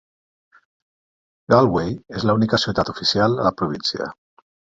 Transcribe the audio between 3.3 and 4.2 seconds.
a la província.